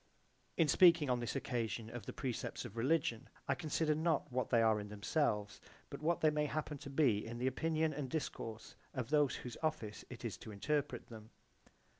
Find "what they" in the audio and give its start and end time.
4.31-4.59, 6.01-6.31